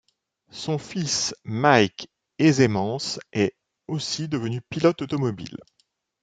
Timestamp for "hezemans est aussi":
2.39-4.27